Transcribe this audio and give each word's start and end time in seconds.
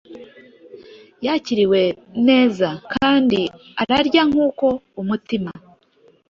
Yakiriwe 1.25 1.81
neza 2.27 2.67
kandi 2.93 3.39
araryankuko 3.81 4.65
umutima 5.01 5.51